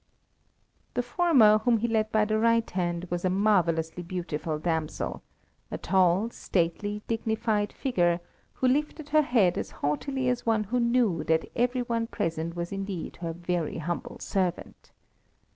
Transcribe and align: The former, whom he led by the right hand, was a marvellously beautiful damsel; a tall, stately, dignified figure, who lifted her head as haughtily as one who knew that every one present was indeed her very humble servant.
The 0.95 1.03
former, 1.03 1.59
whom 1.59 1.77
he 1.77 1.87
led 1.87 2.11
by 2.11 2.25
the 2.25 2.39
right 2.39 2.67
hand, 2.71 3.05
was 3.11 3.23
a 3.23 3.29
marvellously 3.29 4.01
beautiful 4.01 4.57
damsel; 4.57 5.21
a 5.69 5.77
tall, 5.77 6.31
stately, 6.31 7.03
dignified 7.07 7.71
figure, 7.71 8.19
who 8.53 8.67
lifted 8.67 9.09
her 9.09 9.21
head 9.21 9.59
as 9.59 9.69
haughtily 9.69 10.27
as 10.27 10.43
one 10.43 10.63
who 10.63 10.79
knew 10.79 11.23
that 11.25 11.45
every 11.55 11.83
one 11.83 12.07
present 12.07 12.55
was 12.55 12.71
indeed 12.71 13.17
her 13.17 13.31
very 13.31 13.77
humble 13.77 14.17
servant. 14.17 14.89